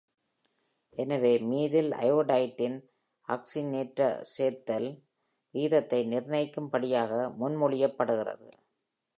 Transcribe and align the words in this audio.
எனவே 0.97 1.31
மீதில் 1.39 1.91
அயோடைட்டின் 1.91 2.77
ஆக்ஸிஜனேற்ற 3.27 4.01
சேர்த்தல் 4.21 4.89
விகிதத்தை 5.53 6.01
நிர்ணயிக்கும் 6.05 6.69
படியாக 6.69 7.11
முன்மொழியப்படுகிறது. 7.39 8.49